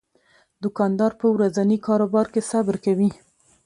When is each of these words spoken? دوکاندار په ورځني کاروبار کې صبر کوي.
دوکاندار 0.63 1.11
په 1.19 1.27
ورځني 1.35 1.77
کاروبار 1.87 2.25
کې 2.33 2.41
صبر 2.51 2.75
کوي. 2.85 3.09